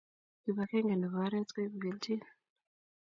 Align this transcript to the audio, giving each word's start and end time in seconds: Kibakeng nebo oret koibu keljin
Kibakeng 0.41 0.89
nebo 1.01 1.17
oret 1.25 1.49
koibu 1.53 1.77
keljin 1.83 2.21